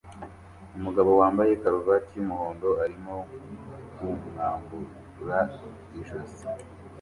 [0.77, 3.15] Umugabo wambaye karuvati yumuhondo arimo
[3.95, 5.39] kumwambura
[5.99, 6.43] ijosi